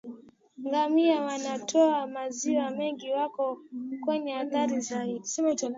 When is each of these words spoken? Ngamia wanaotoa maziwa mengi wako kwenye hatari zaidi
Ngamia 0.67 1.21
wanaotoa 1.21 2.07
maziwa 2.07 2.69
mengi 2.71 3.11
wako 3.11 3.57
kwenye 4.05 4.31
hatari 4.33 4.79
zaidi 4.79 5.21